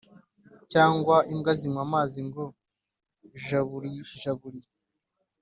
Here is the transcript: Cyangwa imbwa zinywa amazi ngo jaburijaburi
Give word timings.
Cyangwa 0.71 1.15
imbwa 1.33 1.51
zinywa 1.59 1.81
amazi 1.87 2.19
ngo 2.27 2.43
jaburijaburi 3.45 4.61